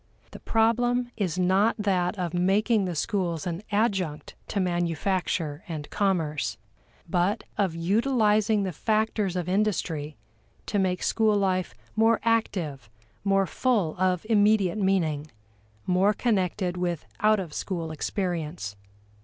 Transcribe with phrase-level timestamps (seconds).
[0.31, 6.57] The problem is not that of making the schools an adjunct to manufacture and commerce,
[7.07, 10.17] but of utilizing the factors of industry
[10.65, 12.89] to make school life more active,
[13.23, 15.29] more full of immediate meaning,
[15.85, 18.75] more connected with out of school experience.